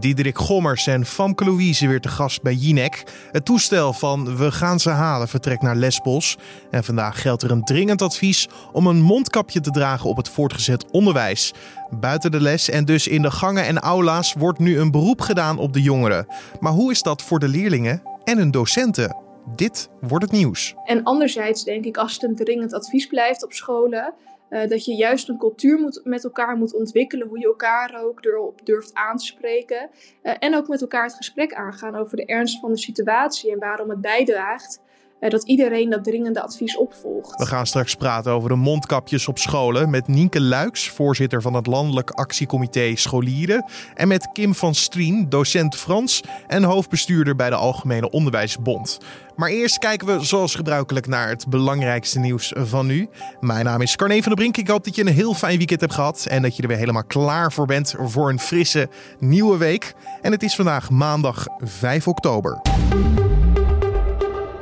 [0.00, 3.02] Diederik Gommers en Famke Louise weer te gast bij Jinek.
[3.32, 6.36] Het toestel van We gaan ze halen vertrekt naar Lesbos.
[6.70, 10.90] En vandaag geldt er een dringend advies om een mondkapje te dragen op het voortgezet
[10.90, 11.54] onderwijs.
[11.90, 15.58] Buiten de les en dus in de gangen en aula's wordt nu een beroep gedaan
[15.58, 16.26] op de jongeren.
[16.60, 19.16] Maar hoe is dat voor de leerlingen en hun docenten?
[19.56, 20.74] Dit wordt het nieuws.
[20.84, 24.14] En anderzijds denk ik, als het een dringend advies blijft op scholen,
[24.50, 28.24] uh, dat je juist een cultuur moet, met elkaar moet ontwikkelen, hoe je elkaar ook
[28.24, 29.90] erop durft aan te spreken.
[30.22, 33.58] Uh, en ook met elkaar het gesprek aangaan over de ernst van de situatie en
[33.58, 34.80] waarom het bijdraagt
[35.28, 37.38] dat iedereen dat dringende advies opvolgt.
[37.38, 41.66] We gaan straks praten over de mondkapjes op scholen met Nienke Luiks, voorzitter van het
[41.66, 43.64] Landelijk Actiecomité Scholieren.
[43.94, 48.98] En met Kim van Strien, docent Frans en hoofdbestuurder bij de Algemene Onderwijsbond.
[49.36, 53.08] Maar eerst kijken we zoals gebruikelijk naar het belangrijkste nieuws van nu.
[53.40, 54.56] Mijn naam is Carne van der Brink.
[54.56, 56.76] Ik hoop dat je een heel fijn weekend hebt gehad en dat je er weer
[56.76, 59.94] helemaal klaar voor bent voor een frisse nieuwe week.
[60.22, 62.60] En het is vandaag maandag 5 oktober.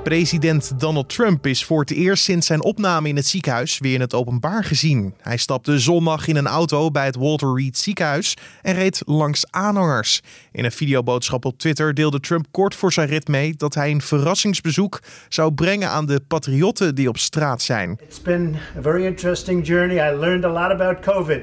[0.09, 4.01] President Donald Trump is voor het eerst sinds zijn opname in het ziekenhuis weer in
[4.01, 5.15] het openbaar gezien.
[5.21, 10.21] Hij stapte zondag in een auto bij het Walter Reed ziekenhuis en reed langs aanhangers.
[10.53, 14.01] In een videoboodschap op Twitter deelde Trump kort voor zijn rit mee dat hij een
[14.01, 17.99] verrassingsbezoek zou brengen aan de patriotten die op straat zijn.
[18.03, 20.13] It's been a very interesting journey.
[20.13, 21.41] I learned a lot about COVID.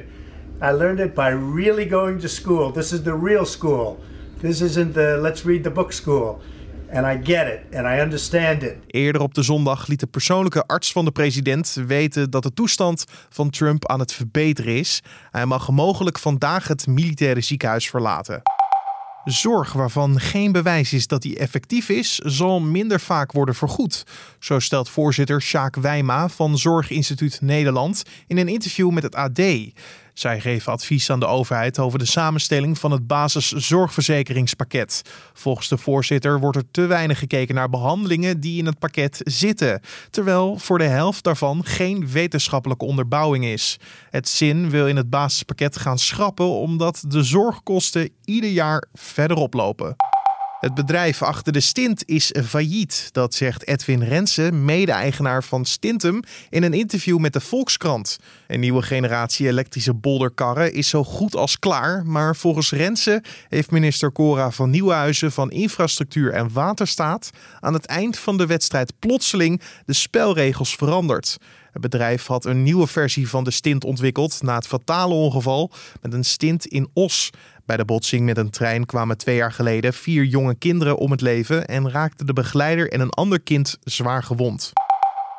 [0.62, 2.72] I learned it by really going to school.
[2.72, 4.00] This is the real school.
[4.42, 6.42] This isn't the let's read the book school.
[6.92, 8.76] And I get it and I understand it.
[8.88, 13.06] Eerder op de zondag liet de persoonlijke arts van de president weten dat de toestand
[13.30, 15.02] van Trump aan het verbeteren is.
[15.32, 18.42] Hij mag mogelijk vandaag het militaire ziekenhuis verlaten.
[19.26, 24.04] Zorg waarvan geen bewijs is dat die effectief is, zal minder vaak worden vergoed.
[24.40, 29.42] Zo stelt voorzitter Sjaak Wijma van Zorginstituut Nederland in een interview met het AD.
[30.16, 35.02] Zij geven advies aan de overheid over de samenstelling van het basiszorgverzekeringspakket.
[35.34, 39.82] Volgens de voorzitter wordt er te weinig gekeken naar behandelingen die in het pakket zitten,
[40.10, 43.78] terwijl voor de helft daarvan geen wetenschappelijke onderbouwing is.
[44.10, 49.96] Het ZIN wil in het basispakket gaan schrappen omdat de zorgkosten ieder jaar verder oplopen.
[50.66, 53.10] Het bedrijf achter de stint is failliet.
[53.12, 58.18] Dat zegt Edwin Rensen, mede-eigenaar van Stintum, in een interview met de Volkskrant.
[58.48, 62.06] Een nieuwe generatie elektrische bolderkarren is zo goed als klaar.
[62.06, 68.18] Maar volgens Rensen heeft minister Cora van Nieuwhuizen van Infrastructuur en Waterstaat aan het eind
[68.18, 71.38] van de wedstrijd plotseling de spelregels veranderd.
[71.76, 75.72] Het bedrijf had een nieuwe versie van de stint ontwikkeld na het fatale ongeval
[76.02, 77.30] met een stint in Os.
[77.66, 81.22] Bij de botsing met een trein kwamen twee jaar geleden vier jonge kinderen om het
[81.22, 84.74] leven en raakte de begeleider en een ander kind zwaar gewond.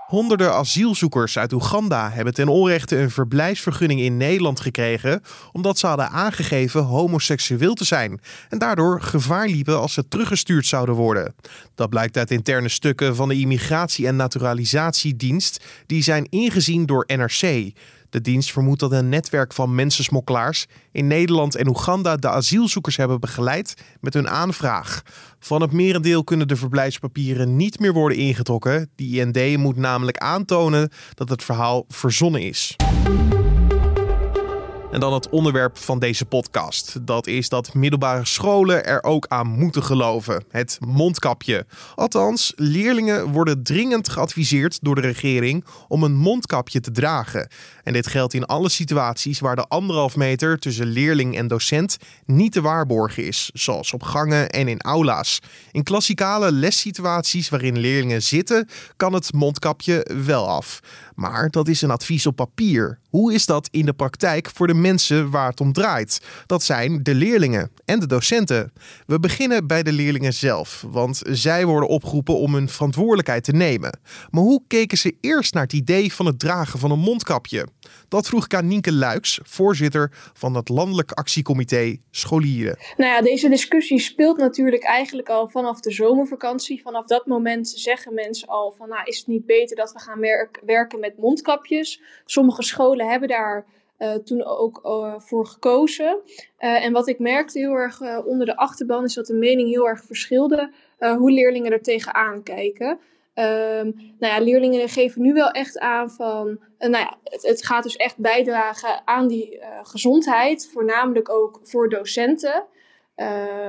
[0.07, 5.23] Honderden asielzoekers uit Oeganda hebben ten onrechte een verblijfsvergunning in Nederland gekregen
[5.53, 10.95] omdat ze hadden aangegeven homoseksueel te zijn en daardoor gevaar liepen als ze teruggestuurd zouden
[10.95, 11.35] worden.
[11.75, 17.73] Dat blijkt uit interne stukken van de Immigratie- en Naturalisatiedienst die zijn ingezien door NRC.
[18.17, 23.21] De dienst vermoedt dat een netwerk van mensensmokkelaars in Nederland en Oeganda de asielzoekers hebben
[23.21, 25.03] begeleid met hun aanvraag.
[25.39, 28.91] Van het merendeel kunnen de verblijfspapieren niet meer worden ingetrokken.
[28.95, 32.77] De IND moet namelijk aantonen dat het verhaal verzonnen is.
[34.97, 37.07] En dan het onderwerp van deze podcast.
[37.07, 40.45] Dat is dat middelbare scholen er ook aan moeten geloven.
[40.51, 41.67] Het mondkapje.
[41.95, 47.49] Althans, leerlingen worden dringend geadviseerd door de regering om een mondkapje te dragen.
[47.83, 52.53] En dit geldt in alle situaties waar de anderhalf meter tussen leerling en docent niet
[52.53, 53.51] te waarborgen is.
[53.55, 55.41] Zoals op gangen en in aula's.
[55.73, 60.81] In klassikale lessituaties waarin leerlingen zitten, kan het mondkapje wel af.
[61.15, 62.99] Maar dat is een advies op papier.
[63.11, 66.21] Hoe is dat in de praktijk voor de mensen waar het om draait?
[66.47, 68.73] Dat zijn de leerlingen en de docenten.
[69.07, 73.99] We beginnen bij de leerlingen zelf, want zij worden opgeroepen om hun verantwoordelijkheid te nemen.
[74.31, 77.67] Maar hoe keken ze eerst naar het idee van het dragen van een mondkapje?
[78.09, 82.79] Dat vroeg ik aan Nienke Luiks, voorzitter van het Landelijk Actiecomité Scholieren.
[82.97, 86.83] Nou ja, deze discussie speelt natuurlijk eigenlijk al vanaf de zomervakantie.
[86.83, 90.21] Vanaf dat moment zeggen mensen al van, nou is het niet beter dat we gaan
[90.65, 92.01] werken met mondkapjes?
[92.25, 93.65] Sommige scholen hebben daar
[93.99, 96.19] uh, toen ook uh, voor gekozen.
[96.61, 99.89] Uh, en wat ik merkte heel erg onder de achterban is dat de mening heel
[99.89, 102.89] erg verschilde hoe leerlingen er tegenaan kijken.
[102.89, 107.83] Um, nou ja, leerlingen geven nu wel echt aan van, nou ja, het, het, gaat
[107.83, 112.65] dus echt bijdragen aan die gezondheid, voornamelijk ook voor docenten.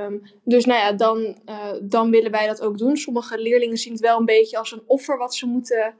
[0.07, 1.37] Um, dus nou ja, dan,
[1.81, 2.97] dan willen wij dat ook doen.
[2.97, 5.95] Sommige leerlingen zien het wel een beetje als een offer wat ze moeten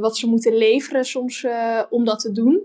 [0.00, 1.46] wat ze moeten leveren soms
[1.90, 2.62] om dat te doen.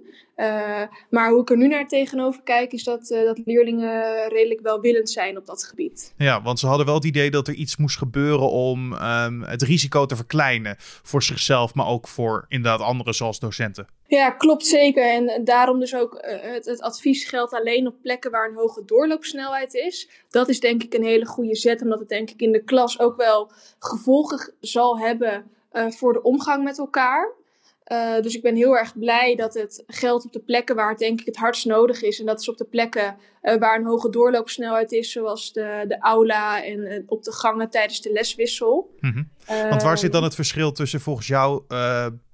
[1.10, 5.38] maar hoe ik er nu naar tegenover kijk, is dat, dat leerlingen redelijk welwillend zijn
[5.38, 6.14] op dat gebied.
[6.18, 9.62] Ja, want ze hadden wel het idee dat er iets moest gebeuren om um, het
[9.62, 13.88] risico te verkleinen voor zichzelf, maar ook voor inderdaad anderen zoals docenten.
[14.12, 15.04] Ja, klopt zeker.
[15.04, 19.74] En daarom dus ook het, het, advies geldt alleen op plekken waar een hoge doorloopsnelheid
[19.74, 20.10] is.
[20.30, 23.00] Dat is denk ik een hele goede zet, omdat het denk ik in de klas
[23.00, 27.34] ook wel gevolgen zal hebben voor de omgang met elkaar.
[27.92, 31.00] Uh, dus ik ben heel erg blij dat het geldt op de plekken waar het
[31.00, 32.20] denk ik het hardst nodig is.
[32.20, 36.00] En dat is op de plekken uh, waar een hoge doorloopsnelheid is, zoals de, de
[36.00, 38.96] aula en op de gangen tijdens de leswissel.
[39.00, 39.30] -hmm.
[39.48, 41.64] Want waar zit dan het verschil tussen volgens jou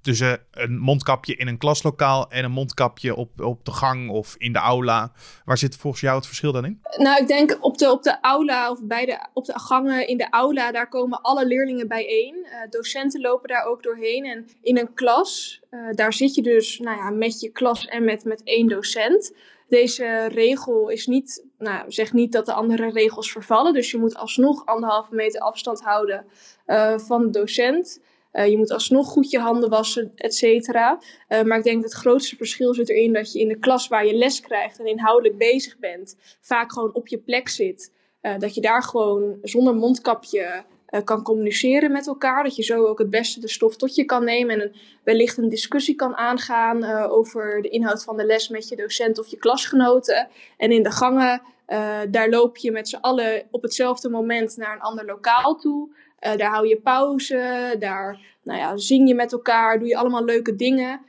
[0.00, 4.52] tussen een mondkapje in een klaslokaal en een mondkapje op, op de gang of in
[4.52, 5.12] de aula?
[5.44, 6.80] Waar zit volgens jou het verschil dan in?
[6.96, 10.16] Nou, ik denk op de, op de aula of bij de, op de gangen in
[10.16, 12.46] de aula, daar komen alle leerlingen bijeen.
[12.70, 14.24] docenten lopen daar ook doorheen.
[14.24, 15.60] En in een klas,
[15.92, 19.32] daar zit je dus nou ja, met je klas en met, met één docent.
[19.68, 23.72] Deze regel is niet, nou, zegt niet dat de andere regels vervallen.
[23.72, 26.26] Dus je moet alsnog anderhalve meter afstand houden
[26.66, 28.00] uh, van de docent.
[28.32, 31.00] Uh, je moet alsnog goed je handen wassen, et cetera.
[31.28, 33.88] Uh, maar ik denk dat het grootste verschil zit erin dat je in de klas
[33.88, 37.92] waar je les krijgt en inhoudelijk bezig bent, vaak gewoon op je plek zit.
[38.38, 42.42] dat je daar gewoon zonder mondkapje uh, kan communiceren met elkaar.
[42.42, 45.36] Dat je zo ook het beste de stof tot je kan nemen en een, wellicht
[45.36, 49.26] een discussie kan aangaan uh, over de inhoud van de les met je docent of
[49.26, 50.28] je klasgenoten.
[50.56, 54.72] En in de gangen, uh, daar loop je met z'n allen op hetzelfde moment naar
[54.72, 55.88] een ander lokaal toe.
[56.20, 60.56] daar hou je pauze, daar nou ja, zing je met elkaar, doe je allemaal leuke
[60.56, 61.00] dingen.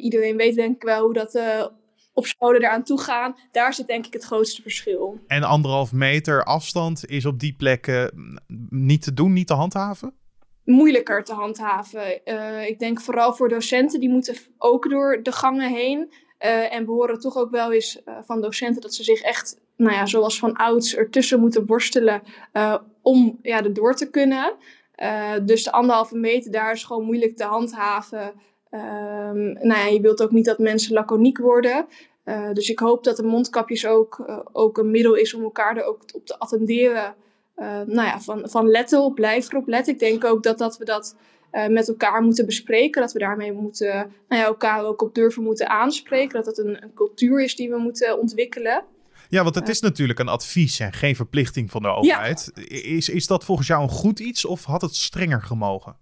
[0.00, 1.40] iedereen weet denk ik wel hoe dat
[2.14, 3.36] op scholen eraan toe gaan.
[3.50, 5.18] Daar zit denk ik het grootste verschil.
[5.26, 8.10] En anderhalf meter afstand is op die plekken
[8.68, 10.14] niet te doen, niet te handhaven?
[10.64, 12.20] Moeilijker te handhaven.
[12.24, 16.12] Uh, ik denk vooral voor docenten, die moeten ook door de gangen heen.
[16.44, 19.60] Uh, en we horen toch ook wel eens uh, van docenten dat ze zich echt,
[19.76, 22.22] nou ja, zoals van ouds, ertussen moeten worstelen
[23.02, 24.56] om ja, er door te kunnen.
[25.44, 28.34] dus de anderhalve meter, daar is gewoon moeilijk te handhaven.
[28.74, 31.86] Um, nou ja, je wilt ook niet dat mensen laconiek worden.
[32.24, 35.76] Uh, dus ik hoop dat de mondkapjes ook, uh, ook een middel is om elkaar
[35.76, 37.14] er ook op te attenderen.
[37.56, 39.92] Uh, nou ja, van, van let op, blijf erop letten.
[39.92, 41.16] Ik denk ook dat, dat we dat
[41.68, 43.00] met elkaar moeten bespreken.
[43.00, 43.94] Dat we daarmee moeten,
[44.28, 46.34] nou ja, elkaar ook op durven moeten aanspreken.
[46.34, 48.84] Dat dat een, een cultuur is die we moeten ontwikkelen.
[49.28, 52.50] Ja, want het is natuurlijk een advies en geen verplichting van de overheid.
[52.54, 52.62] Ja.
[52.68, 55.96] Is, is dat volgens jou een goed iets of had het strenger gemogen?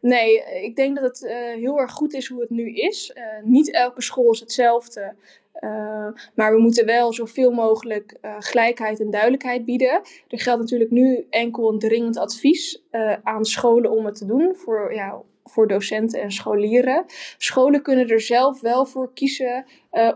[0.00, 3.12] Nee, ik denk dat het uh, heel erg goed is hoe het nu is.
[3.14, 5.14] Uh, niet elke school is hetzelfde.
[5.60, 10.00] Uh, maar we moeten wel zoveel mogelijk gelijkheid en duidelijkheid bieden.
[10.28, 12.82] Er geldt natuurlijk nu enkel een dringend advies
[13.22, 14.54] aan scholen om het te doen.
[14.54, 17.04] Voor, ja, voor docenten en scholieren.
[17.38, 19.66] Scholen kunnen er zelf wel voor kiezen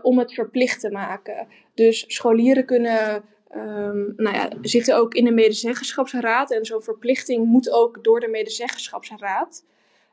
[0.01, 1.47] om het verplicht te maken.
[1.73, 3.23] Dus scholieren kunnen
[3.55, 6.51] um, nou ja, zitten ook in de medezeggenschapsraad.
[6.51, 9.63] En zo'n verplichting moet ook door de medezeggenschapsraad.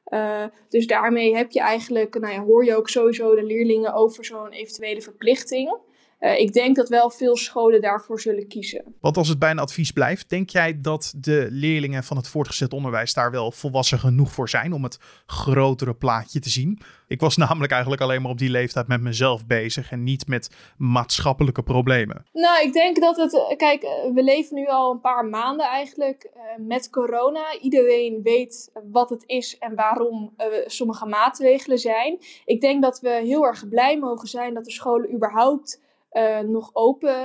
[0.09, 4.25] Uh, dus daarmee heb je eigenlijk, nou ja, hoor je ook sowieso de leerlingen over
[4.25, 5.79] zo'n eventuele verplichting.
[6.23, 8.95] Uh, ik denk dat wel veel scholen daarvoor zullen kiezen.
[9.01, 12.73] Want als het bij een advies blijft, denk jij dat de leerlingen van het voortgezet
[12.73, 16.81] onderwijs daar wel volwassen genoeg voor zijn om het grotere plaatje te zien?
[17.07, 20.51] Ik was namelijk eigenlijk alleen maar op die leeftijd met mezelf bezig en niet met
[20.77, 22.27] maatschappelijke problemen.
[22.33, 23.55] Nou, ik denk dat het.
[23.57, 23.83] Kijk,
[24.15, 27.59] we leven nu al een paar maanden eigenlijk uh, met corona.
[27.61, 32.19] Iedereen weet wat het is en waarom uh, sommige maatregelen zijn.
[32.45, 35.81] Ik denk dat we heel erg blij mogen zijn dat de scholen überhaupt
[36.13, 37.17] uh, nog open,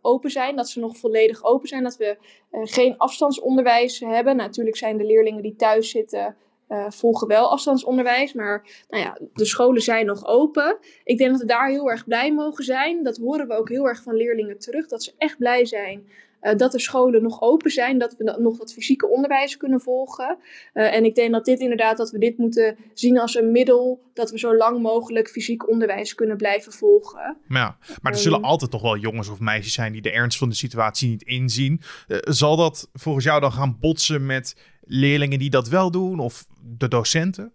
[0.00, 0.56] open zijn.
[0.56, 1.82] Dat ze nog volledig open zijn.
[1.82, 2.16] Dat we
[2.52, 4.36] uh, geen afstandsonderwijs hebben.
[4.36, 6.36] Natuurlijk zijn de leerlingen die thuis zitten.
[6.68, 10.78] Uh, volgen wel afstandsonderwijs, maar nou ja, de scholen zijn nog open.
[11.04, 13.02] Ik denk dat we daar heel erg blij mogen zijn.
[13.02, 16.06] Dat horen we ook heel erg van leerlingen terug, dat ze echt blij zijn
[16.44, 20.38] uh, dat de scholen nog open zijn, dat we nog dat fysieke onderwijs kunnen volgen.
[20.74, 24.02] Uh, en ik denk dat dit inderdaad, dat we dit moeten zien als een middel,
[24.14, 27.36] dat we zo lang mogelijk fysiek onderwijs kunnen blijven volgen.
[27.48, 30.38] Ja, maar er zullen um, altijd toch wel jongens of meisjes zijn die de ernst
[30.38, 31.80] van de situatie niet inzien.
[32.08, 36.46] Uh, zal dat volgens jou dan gaan botsen met leerlingen die dat wel doen of
[36.60, 37.52] de docenten?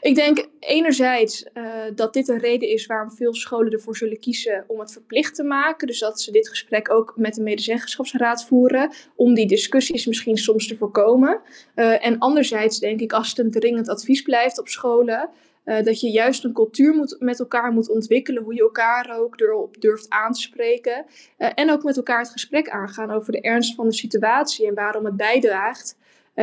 [0.00, 4.64] Ik denk enerzijds uh, dat dit een reden is waarom veel scholen ervoor zullen kiezen
[4.66, 5.86] om het verplicht te maken.
[5.86, 10.66] Dus dat ze dit gesprek ook met de medezeggenschapsraad voeren, om die discussies misschien soms
[10.66, 11.40] te voorkomen.
[11.74, 15.30] Uh, en anderzijds denk ik, als het een dringend advies blijft op scholen,
[15.64, 19.40] uh, dat je juist een cultuur moet, met elkaar moet ontwikkelen, hoe je elkaar ook
[19.40, 21.04] erop durft aan te spreken.
[21.36, 25.04] en ook met elkaar het gesprek aangaan over de ernst van de situatie en waarom
[25.04, 25.96] het bijdraagt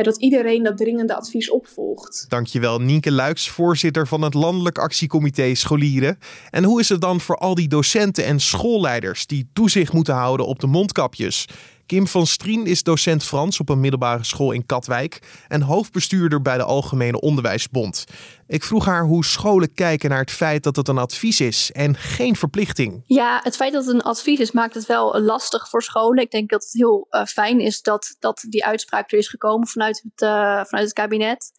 [0.04, 2.26] dat iedereen dat dringende advies opvolgt.
[2.28, 6.18] Dankjewel, Nienke Luiks, voorzitter van het Landelijk Actiecomité Scholieren.
[6.50, 10.46] En hoe is het dan voor al die docenten en schoolleiders die toezicht moeten houden
[10.46, 11.46] op de mondkapjes?
[11.86, 16.56] Kim van Strien is docent Frans op een middelbare school in Katwijk en hoofdbestuurder bij
[16.56, 18.04] de Algemene Onderwijsbond.
[18.46, 21.96] Ik vroeg haar hoe scholen kijken naar het feit dat het een advies is en
[21.96, 23.02] geen verplichting.
[23.06, 26.22] Ja, het feit dat het een advies is maakt het wel lastig voor scholen.
[26.22, 29.66] Ik denk dat het heel uh, fijn is dat, dat die uitspraak er is gekomen
[29.66, 31.52] vanuit het, uh, vanuit het kabinet.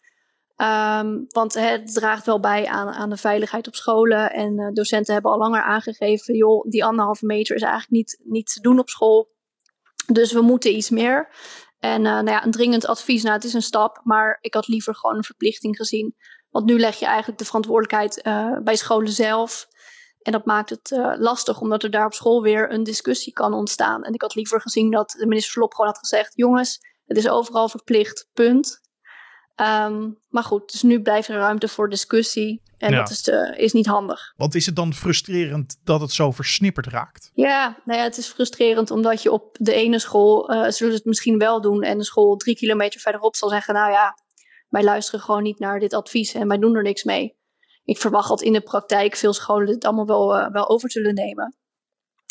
[0.56, 4.32] Um, want het draagt wel bij aan, aan de veiligheid op scholen.
[4.32, 8.52] En uh, docenten hebben al langer aangegeven: joh, die anderhalve meter is eigenlijk niet, niet
[8.52, 9.36] te doen op school.
[10.12, 11.28] Dus we moeten iets meer.
[11.78, 14.68] En uh, nou ja, een dringend advies, nou het is een stap, maar ik had
[14.68, 16.14] liever gewoon een verplichting gezien.
[16.50, 19.66] Want nu leg je eigenlijk de verantwoordelijkheid uh, bij scholen zelf.
[20.22, 23.52] En dat maakt het uh, lastig, omdat er daar op school weer een discussie kan
[23.52, 24.02] ontstaan.
[24.02, 27.28] En ik had liever gezien dat de minister Slop gewoon had gezegd: jongens, het is
[27.28, 28.80] overal verplicht, punt.
[29.60, 32.62] Um, maar goed, dus nu blijft er ruimte voor discussie.
[32.76, 32.98] En ja.
[32.98, 34.32] dat is, uh, is niet handig.
[34.36, 37.30] Want is het dan frustrerend dat het zo versnipperd raakt?
[37.34, 41.04] Ja, nou ja, het is frustrerend omdat je op de ene school uh, zullen het
[41.04, 41.82] misschien wel doen.
[41.82, 44.18] En de school drie kilometer verderop zal zeggen, nou ja,
[44.68, 47.36] wij luisteren gewoon niet naar dit advies en wij doen er niks mee.
[47.84, 51.14] Ik verwacht dat in de praktijk veel scholen het allemaal wel, uh, wel over zullen
[51.14, 51.56] nemen.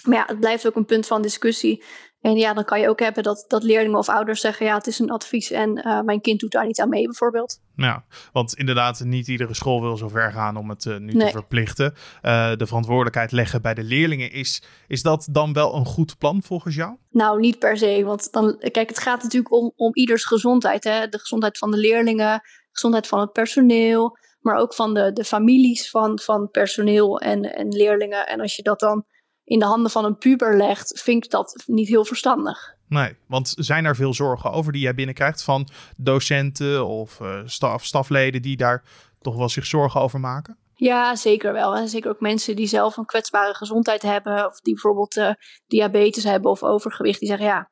[0.08, 1.84] Maar ja, het blijft ook een punt van discussie.
[2.22, 4.88] En ja, dan kan je ook hebben dat, dat leerlingen of ouders zeggen: ja, het
[4.88, 7.60] is een advies en uh, mijn kind doet daar niet aan mee, bijvoorbeeld.
[7.76, 11.26] Ja, want inderdaad, niet iedere school wil zo ver gaan om het uh, nu nee.
[11.26, 11.94] te verplichten.
[12.24, 14.32] Uh, de verantwoordelijkheid leggen bij de leerlingen.
[14.32, 16.96] Is, is dat dan wel een goed plan volgens jou?
[17.10, 18.04] Nou, niet per se.
[18.06, 20.84] Want dan, kijk, het gaat natuurlijk om, om ieders gezondheid.
[20.84, 21.08] Hè?
[21.08, 25.90] De gezondheid van de leerlingen, gezondheid van het personeel, maar ook van de, de families
[25.90, 28.28] van, van personeel en, en leerlingen.
[28.28, 29.06] En als je dat dan
[29.48, 32.76] in de handen van een puber legt, vind ik dat niet heel verstandig.
[32.88, 37.86] Nee, want zijn er veel zorgen over die jij binnenkrijgt van docenten of uh, staf,
[37.86, 38.84] stafleden die daar
[39.22, 40.58] toch wel zich zorgen over maken?
[40.76, 41.76] Ja, zeker wel.
[41.76, 45.32] En zeker ook mensen die zelf een kwetsbare gezondheid hebben, of die bijvoorbeeld uh,
[45.68, 47.70] diabetes hebben of overgewicht, die zeggen ja,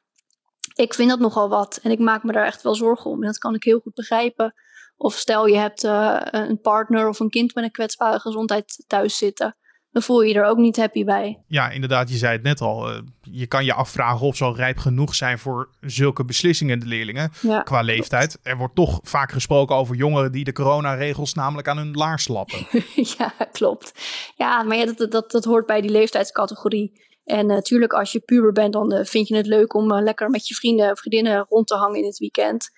[0.76, 3.22] ik vind dat nogal wat en ik maak me daar echt wel zorgen om.
[3.22, 4.54] En dat kan ik heel goed begrijpen.
[4.98, 9.18] Of stel je hebt uh, een partner of een kind met een kwetsbare gezondheid thuis
[9.18, 9.58] zitten
[9.96, 11.40] dan voel je je er ook niet happy bij.
[11.48, 12.92] Ja, inderdaad, je zei het net al.
[12.92, 16.86] Uh, je kan je afvragen of ze al rijp genoeg zijn voor zulke beslissingen, de
[16.86, 18.32] leerlingen, ja, qua leeftijd.
[18.32, 18.48] Klopt.
[18.48, 22.68] Er wordt toch vaak gesproken over jongeren die de coronaregels namelijk aan hun laars lappen.
[23.18, 23.94] ja, klopt.
[24.36, 27.04] Ja, maar ja, dat, dat, dat hoort bij die leeftijdscategorie.
[27.24, 30.30] En natuurlijk, uh, als je puber bent, dan uh, vind je het leuk om lekker
[30.30, 32.70] met je vrienden en vriendinnen rond te hangen in het weekend.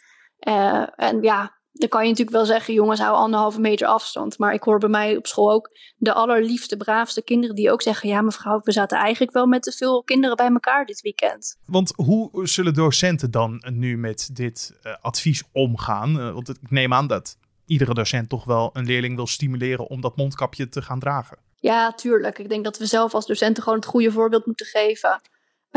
[0.95, 4.38] en ja, dan kan je natuurlijk wel zeggen, jongens, hou anderhalve meter afstand.
[4.38, 8.10] Maar ik hoor bij mij op school ook de allerliefste, braafste kinderen die ook zeggen:
[8.10, 11.57] Ja, mevrouw, we zaten eigenlijk wel met te veel kinderen bij elkaar dit weekend.
[11.65, 16.17] Want hoe zullen docenten dan nu met dit uh, advies omgaan?
[16.19, 20.01] Uh, want ik neem aan dat iedere docent toch wel een leerling wil stimuleren om
[20.01, 21.38] dat mondkapje te gaan dragen.
[21.60, 22.39] Ja, tuurlijk.
[22.39, 25.22] Ik denk dat we zelf als docenten gewoon het goede voorbeeld moeten geven.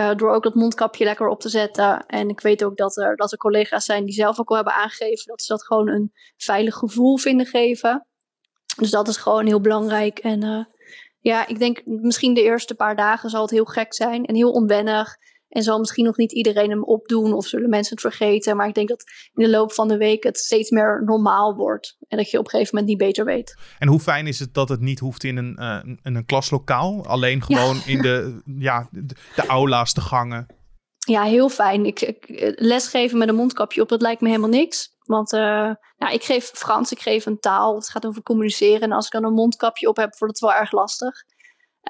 [0.01, 2.07] Uh, door ook dat mondkapje lekker op te zetten.
[2.07, 4.75] En ik weet ook dat er, dat er collega's zijn die zelf ook al hebben
[4.75, 8.07] aangegeven dat ze dat gewoon een veilig gevoel vinden geven.
[8.77, 10.19] Dus dat is gewoon heel belangrijk.
[10.19, 10.65] En uh,
[11.21, 14.53] ja, ik denk misschien de eerste paar dagen zal het heel gek zijn en heel
[14.53, 15.17] onwennig.
[15.51, 18.57] En zal misschien nog niet iedereen hem opdoen of zullen mensen het vergeten.
[18.57, 19.05] Maar ik denk dat
[19.35, 21.97] in de loop van de week het steeds meer normaal wordt.
[22.09, 23.57] En dat je op een gegeven moment niet beter weet.
[23.79, 27.07] En hoe fijn is het dat het niet hoeft in een, uh, in een klaslokaal?
[27.07, 27.87] Alleen gewoon ja.
[27.87, 30.47] in de, ja, de, de aula's, de gangen.
[30.99, 31.87] Ja, heel fijn.
[31.87, 32.25] Ik, ik,
[32.57, 34.97] lesgeven met een mondkapje op, dat lijkt me helemaal niks.
[35.05, 35.41] Want uh,
[35.99, 37.75] nou, ik geef Frans, ik geef een taal.
[37.75, 38.81] Het gaat over communiceren.
[38.81, 41.25] En als ik dan een mondkapje op heb, wordt het wel erg lastig.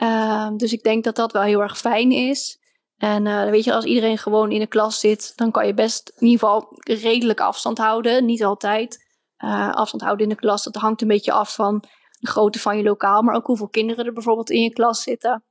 [0.02, 2.59] Uh, dus ik denk dat dat wel heel erg fijn is.
[3.00, 6.12] En uh, weet je, als iedereen gewoon in de klas zit, dan kan je best
[6.18, 8.24] in ieder geval redelijk afstand houden.
[8.24, 9.08] Niet altijd.
[9.44, 11.84] Uh, afstand houden in de klas, dat hangt een beetje af van
[12.18, 15.44] de grootte van je lokaal, maar ook hoeveel kinderen er bijvoorbeeld in je klas zitten.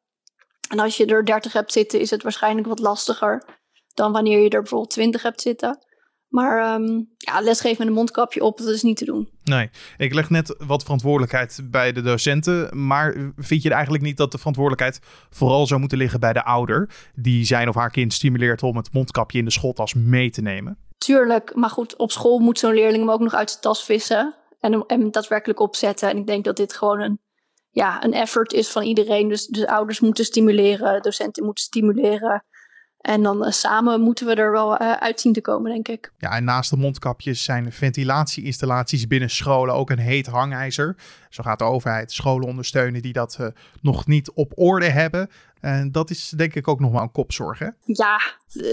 [0.69, 3.59] En als je er 30 hebt zitten, is het waarschijnlijk wat lastiger
[3.93, 5.85] dan wanneer je er bijvoorbeeld 20 hebt zitten.
[6.29, 9.29] Maar um, ja, lesgeven met een mondkapje op, dat is niet te doen.
[9.43, 12.85] Nee, ik leg net wat verantwoordelijkheid bij de docenten.
[12.85, 16.89] Maar vind je eigenlijk niet dat de verantwoordelijkheid vooral zou moeten liggen bij de ouder?
[17.15, 20.77] Die zijn of haar kind stimuleert om het mondkapje in de schooltas mee te nemen?
[20.97, 24.35] Tuurlijk, maar goed, op school moet zo'n leerling hem ook nog uit zijn tas vissen.
[24.59, 26.09] En hem, hem daadwerkelijk opzetten.
[26.09, 27.19] En ik denk dat dit gewoon een,
[27.69, 29.27] ja, een effort is van iedereen.
[29.27, 32.43] Dus, dus ouders moeten stimuleren, docenten moeten stimuleren.
[32.99, 36.11] En dan samen moeten we er wel uit zien te komen, denk ik.
[36.17, 40.95] Ja, en naast de mondkapjes zijn ventilatieinstallaties binnen scholen ook een heet hangijzer.
[41.29, 43.39] Zo gaat de overheid scholen ondersteunen die dat
[43.81, 45.29] nog niet op orde hebben.
[45.59, 47.67] En dat is denk ik ook nog wel een kopzorg, hè?
[47.83, 48.19] Ja,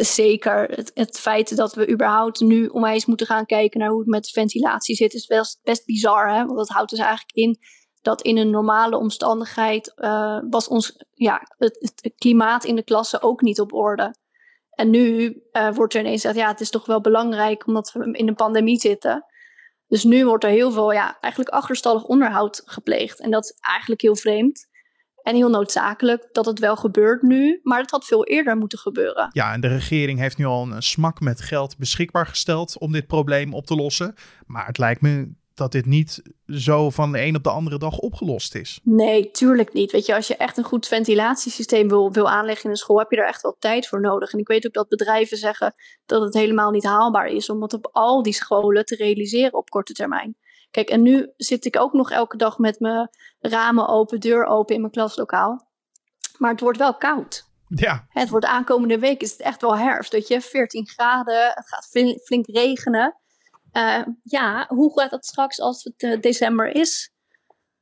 [0.01, 0.63] zeker.
[0.71, 4.29] Het, het, feit dat we überhaupt nu onwijs moeten gaan kijken naar hoe het met
[4.31, 6.29] ventilatie zit, is best, best bizar.
[6.29, 6.45] Hè?
[6.45, 7.59] Want dat houdt dus eigenlijk in
[8.07, 13.23] dat in een normale omstandigheid uh, was ons ja, het, het, klimaat in de klasse
[13.23, 14.15] ook niet op orde.
[14.71, 18.13] En nu uh, wordt er ineens gezegd, ja, het is toch wel belangrijk omdat we
[18.13, 19.25] in een pandemie zitten.
[19.89, 23.21] Dus nu wordt er heel veel, ja, eigenlijk achterstallig onderhoud gepleegd.
[23.21, 24.67] En dat is eigenlijk heel vreemd.
[25.23, 29.29] En heel noodzakelijk dat het wel gebeurt nu, maar het had veel eerder moeten gebeuren.
[29.33, 33.07] Ja, en de regering heeft nu al een smak met geld beschikbaar gesteld om dit
[33.07, 34.15] probleem op te lossen.
[34.47, 37.99] Maar het lijkt me dat dit niet zo van de een op de andere dag
[37.99, 38.81] opgelost is.
[38.83, 39.93] Nee, tuurlijk niet.
[39.93, 43.11] Weet je, als je echt een goed ventilatiesysteem wil, wil aanleggen in een school, heb
[43.11, 44.33] je er echt wel tijd voor nodig.
[44.33, 45.75] En ik weet ook dat bedrijven zeggen
[46.07, 49.71] dat het helemaal niet haalbaar is om het op al die scholen te realiseren op
[49.71, 50.37] korte termijn.
[50.71, 53.11] Kijk, en nu zit ik ook nog elke dag met mijn
[53.41, 55.69] ramen open, deur open in mijn klaslokaal.
[56.39, 57.45] Maar het wordt wel koud.
[57.69, 58.07] Ja.
[58.09, 60.13] Het wordt aankomende week is het echt wel herfst.
[60.13, 61.89] Dat je 14 graden, het gaat
[62.25, 63.17] flink regenen.
[63.77, 67.11] Uh, ja, hoe gaat dat straks als het uh, december is?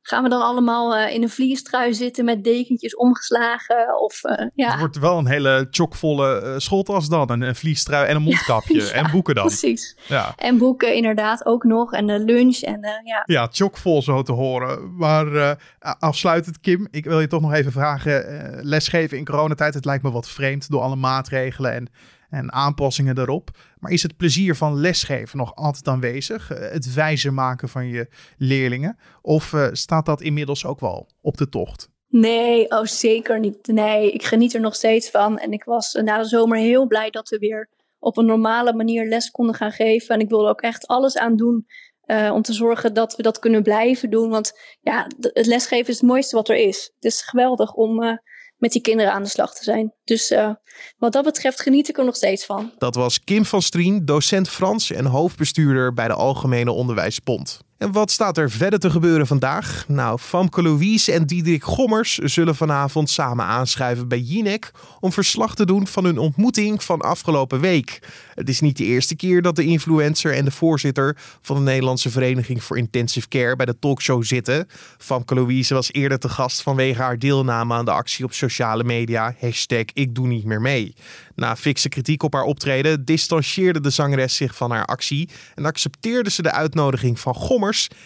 [0.01, 4.01] Gaan we dan allemaal uh, in een vliestrui zitten met dekentjes omgeslagen?
[4.01, 4.21] Of,
[4.53, 4.69] ja.
[4.69, 7.31] Het wordt wel een hele chockvolle schooltas dan.
[7.31, 8.81] Een, een vliestrui en een mondkapje.
[8.81, 9.45] ja, en boeken dan.
[9.45, 9.97] Precies.
[10.07, 10.33] Ja.
[10.35, 11.93] En boeken inderdaad ook nog.
[11.93, 12.57] En de lunch.
[12.57, 13.23] En, ja.
[13.25, 14.95] ja, chockvol zo te horen.
[14.95, 15.57] Maar
[15.99, 18.23] afsluitend Kim, ik wil je toch nog even vragen.
[18.61, 21.89] lesgeven in coronatijd, het lijkt me wat vreemd door alle maatregelen en
[22.35, 23.49] en aanpassingen daarop.
[23.79, 26.51] Maar is het plezier van lesgeven nog altijd aanwezig?
[26.51, 28.97] Eh, het wijzer maken van je leerlingen?
[29.21, 31.89] Of uh, staat dat inmiddels ook wel op de tocht?
[32.07, 33.67] Nee, oh zeker niet.
[33.67, 35.37] Nee, ik geniet er nog steeds van.
[35.37, 39.07] En ik was na de zomer heel blij dat we weer op een normale manier
[39.07, 40.15] les konden gaan geven.
[40.15, 41.65] En ik wilde ook echt alles aan doen
[42.05, 44.29] uh, om te zorgen dat we dat kunnen blijven doen.
[44.29, 46.91] Want ja, het lesgeven is het mooiste wat er is.
[46.95, 48.19] Het is geweldig om
[48.65, 49.93] met die kinderen aan de slag te zijn.
[50.03, 50.49] Dus uh,
[50.97, 52.71] wat dat betreft geniet ik er nog steeds van.
[52.77, 57.59] Dat was Kim van Strien, docent Frans en hoofdbestuurder bij de Algemene Onderwijsbond.
[57.77, 59.85] En wat staat er verder te gebeuren vandaag?
[59.87, 65.65] Nou, Famke Louise en Diederik Gommers zullen vanavond samen aanschuiven bij Jinek om verslag te
[65.65, 67.99] doen van hun ontmoeting van afgelopen week.
[68.33, 72.09] Het is niet de eerste keer dat de influencer en de voorzitter van de Nederlandse
[72.09, 74.67] Vereniging voor Intensive Care bij de talkshow zitten.
[74.97, 79.35] Famke Louise was eerder te gast vanwege haar deelname aan de actie op sociale media.
[79.39, 80.95] Hashtag ik doe niet meer mee.
[81.35, 86.29] Na fikse kritiek op haar optreden distancieerde de zangeres zich van haar actie en accepteerde
[86.29, 87.63] ze de uitnodiging van Gommers,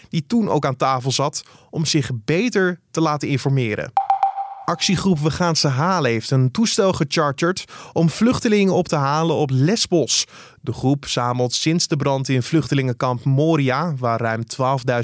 [0.10, 3.91] die toen ook aan tafel zat, om zich beter te laten informeren.
[4.69, 9.49] Actiegroep We gaan ze halen heeft een toestel gecharterd om vluchtelingen op te halen op
[9.53, 10.25] Lesbos.
[10.62, 14.43] De groep zamelt sinds de brand in vluchtelingenkamp Moria, waar ruim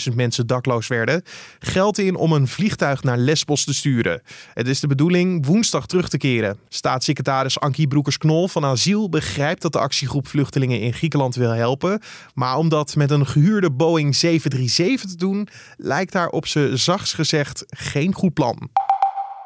[0.09, 1.23] 12.000 mensen dakloos werden,
[1.59, 4.21] geld in om een vliegtuig naar Lesbos te sturen.
[4.53, 6.57] Het is de bedoeling woensdag terug te keren.
[6.69, 12.01] Staatssecretaris Ankie Broekers-Knol van Asiel begrijpt dat de actiegroep vluchtelingen in Griekenland wil helpen,
[12.33, 15.47] maar om dat met een gehuurde Boeing 737 te doen,
[15.77, 18.69] lijkt daar op ze zachts gezegd geen goed plan.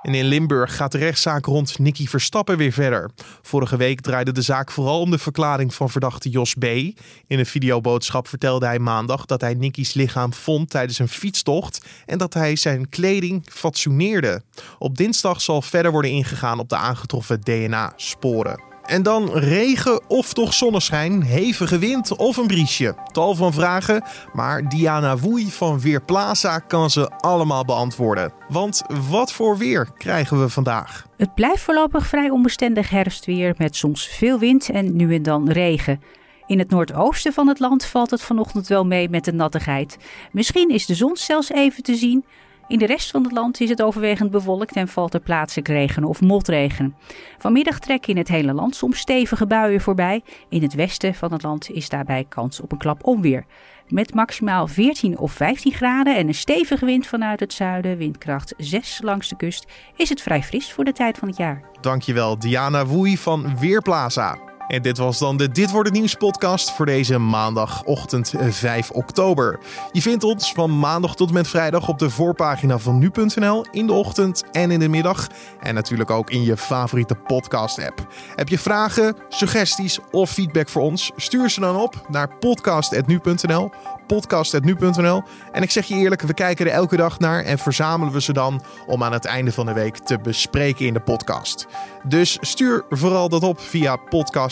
[0.02, 3.10] En in Limburg gaat de rechtszaak rond Nicky Verstappen weer verder.
[3.42, 6.64] Vorige week draaide de zaak vooral om de verklaring van verdachte Jos B.
[6.64, 12.18] In een videoboodschap vertelde hij maandag dat hij Nicky's lichaam vond tijdens een fietstocht en
[12.18, 14.42] dat hij zijn kleding fatsoeneerde.
[14.78, 18.68] Op dinsdag zal verder worden ingegaan op de aangetroffen DNA-sporen.
[18.90, 22.96] En dan regen of toch zonneschijn, hevige wind of een briesje.
[23.12, 28.34] Tal van vragen, maar Diana Woei van Weerplaza kan ze allemaal beantwoorden.
[28.48, 31.06] Want wat voor weer krijgen we vandaag?
[31.18, 36.02] Het blijft voorlopig vrij onbestendig herfstweer met soms veel wind en nu en dan regen.
[36.46, 39.98] In het noordoosten van het land valt het vanochtend wel mee met de nattigheid.
[40.32, 42.26] Misschien is de zon zelfs even te zien,
[42.70, 46.04] in de rest van het land is het overwegend bewolkt en valt er plaatselijk regen
[46.04, 46.96] of motregen.
[47.38, 50.22] Vanmiddag trekken in het hele land soms stevige buien voorbij.
[50.50, 53.46] In het westen van het land is daarbij kans op een klap onweer.
[53.88, 59.00] Met maximaal 14 of 15 graden en een stevige wind vanuit het zuiden, windkracht 6
[59.04, 61.64] langs de kust, is het vrij fris voor de tijd van het jaar.
[61.82, 64.49] Dankjewel Diana Woei van Weerplaza.
[64.70, 69.60] En dit was dan de Dit wordt het nieuws podcast voor deze maandagochtend 5 oktober.
[69.92, 73.88] Je vindt ons van maandag tot en met vrijdag op de voorpagina van nu.nl in
[73.88, 75.28] de ochtend en in de middag.
[75.60, 78.08] En natuurlijk ook in je favoriete podcast app.
[78.36, 81.12] Heb je vragen, suggesties of feedback voor ons?
[81.16, 83.72] Stuur ze dan op naar podcast.nu.nl
[84.08, 85.24] podcast.nu.nl.
[85.52, 88.34] En ik zeg je eerlijk, we kijken er elke dag naar en verzamelen we ze
[88.34, 91.68] dan om aan het einde van de week te bespreken in de podcast.
[92.04, 93.96] Dus stuur vooral dat op via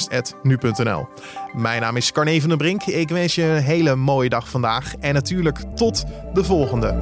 [0.08, 1.08] podcast.nu.nl.
[1.54, 2.84] Mijn naam is Carne van den Brink.
[2.84, 6.98] Ik wens je een hele mooie dag vandaag en natuurlijk tot de volgende.